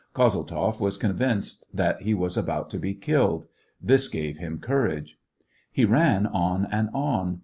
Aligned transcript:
Kozeltzoff 0.15 0.79
was 0.81 0.97
convinced 0.97 1.67
that 1.71 2.01
he 2.01 2.15
was 2.15 2.35
about 2.35 2.71
to 2.71 2.79
be 2.79 2.95
killed; 2.95 3.45
this 3.79 4.07
gave 4.07 4.39
him 4.39 4.57
courage. 4.57 5.19
He 5.71 5.85
ran 5.85 6.25
on 6.25 6.65
and 6.71 6.89
on. 6.91 7.39